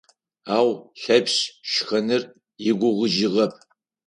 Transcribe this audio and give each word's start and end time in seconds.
Ау 0.57 0.69
Лъэпшъ 1.01 1.37
шхэныр 1.71 2.23
игугъужьыгъэп. 2.69 3.53